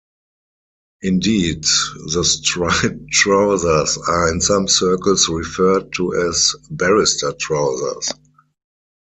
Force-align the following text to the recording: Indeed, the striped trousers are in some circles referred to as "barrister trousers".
Indeed, 1.03 1.63
the 2.11 2.23
striped 2.23 3.07
trousers 3.11 3.99
are 3.99 4.31
in 4.31 4.41
some 4.41 4.67
circles 4.67 5.29
referred 5.29 5.93
to 5.93 6.15
as 6.15 6.55
"barrister 6.71 7.33
trousers". 7.39 8.09